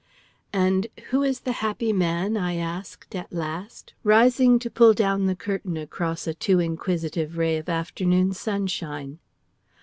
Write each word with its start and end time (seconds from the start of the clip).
"And 0.51 0.87
who 1.11 1.21
is 1.21 1.41
the 1.41 1.51
happy 1.61 1.93
man?" 1.93 2.35
I 2.35 2.55
asked, 2.55 3.13
at 3.15 3.31
last, 3.31 3.93
rising 4.03 4.57
to 4.57 4.69
pull 4.71 4.95
down 4.95 5.27
the 5.27 5.35
curtain 5.35 5.77
across 5.77 6.25
a 6.25 6.33
too 6.33 6.59
inquisitive 6.59 7.37
ray 7.37 7.57
of 7.57 7.69
afternoon 7.69 8.33
sunshine. 8.33 9.19